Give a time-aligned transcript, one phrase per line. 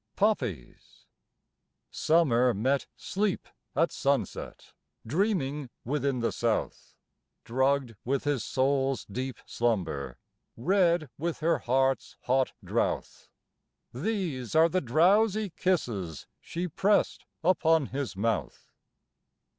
[0.15, 1.05] POPPIES.
[1.91, 4.73] Summer met Sleep at sunset,
[5.05, 6.95] Dreaming within the south,
[7.43, 10.17] Drugged with his soul's deep slumber,
[10.57, 13.29] Red with her heart's hot drouth,
[13.93, 18.71] These are the drowsy kisses She pressed upon his mouth.